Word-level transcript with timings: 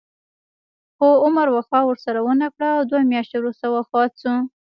خو 0.95 1.07
عمر 1.23 1.47
وفا 1.51 1.79
ورسره 1.85 2.19
ونه 2.23 2.47
کړه 2.55 2.69
او 2.77 2.83
دوه 2.89 3.01
میاشتې 3.11 3.35
وروسته 3.39 3.65
وفات 3.69 4.11
شو. 4.21 4.33